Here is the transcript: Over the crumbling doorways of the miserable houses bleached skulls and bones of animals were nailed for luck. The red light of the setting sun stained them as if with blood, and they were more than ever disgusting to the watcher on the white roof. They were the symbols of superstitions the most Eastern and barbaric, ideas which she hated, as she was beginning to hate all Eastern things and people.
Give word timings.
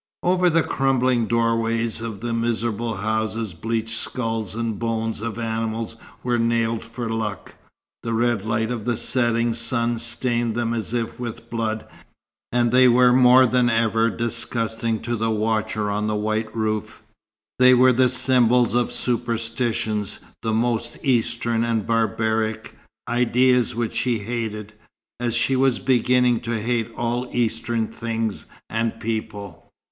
Over 0.23 0.49
the 0.49 0.63
crumbling 0.63 1.27
doorways 1.27 2.01
of 2.01 2.21
the 2.21 2.33
miserable 2.33 2.95
houses 2.95 3.53
bleached 3.53 3.93
skulls 3.93 4.55
and 4.55 4.79
bones 4.79 5.21
of 5.21 5.37
animals 5.37 5.95
were 6.23 6.39
nailed 6.39 6.83
for 6.83 7.07
luck. 7.07 7.53
The 8.01 8.11
red 8.11 8.43
light 8.43 8.71
of 8.71 8.85
the 8.85 8.97
setting 8.97 9.53
sun 9.53 9.99
stained 9.99 10.55
them 10.55 10.73
as 10.73 10.91
if 10.95 11.19
with 11.19 11.51
blood, 11.51 11.85
and 12.51 12.71
they 12.71 12.87
were 12.87 13.13
more 13.13 13.45
than 13.45 13.69
ever 13.69 14.09
disgusting 14.09 15.03
to 15.03 15.15
the 15.15 15.29
watcher 15.29 15.91
on 15.91 16.07
the 16.07 16.15
white 16.15 16.49
roof. 16.55 17.03
They 17.59 17.75
were 17.75 17.93
the 17.93 18.09
symbols 18.09 18.73
of 18.73 18.91
superstitions 18.91 20.17
the 20.41 20.51
most 20.51 20.97
Eastern 21.03 21.63
and 21.63 21.85
barbaric, 21.85 22.75
ideas 23.07 23.75
which 23.75 23.97
she 23.97 24.17
hated, 24.17 24.73
as 25.19 25.35
she 25.35 25.55
was 25.55 25.77
beginning 25.77 26.39
to 26.39 26.59
hate 26.59 26.91
all 26.97 27.29
Eastern 27.31 27.85
things 27.85 28.47
and 28.67 28.99
people. 28.99 29.67